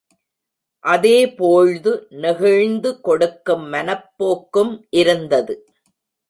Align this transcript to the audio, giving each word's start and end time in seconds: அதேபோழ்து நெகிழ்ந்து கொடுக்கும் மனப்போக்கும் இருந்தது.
அதேபோழ்து 0.83 1.91
நெகிழ்ந்து 2.23 2.91
கொடுக்கும் 3.01 3.65
மனப்போக்கும் 3.73 4.73
இருந்தது. 4.93 5.55